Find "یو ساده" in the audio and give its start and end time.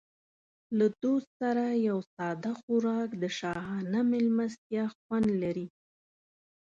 1.87-2.53